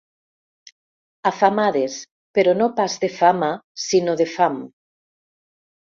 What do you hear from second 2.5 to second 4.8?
no pas de fama sinó de fam.